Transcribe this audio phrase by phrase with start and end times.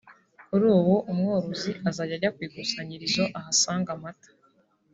[0.47, 4.29] Kuri ubu umworozi azajya ajya ku ikusanyirizo ahasange amata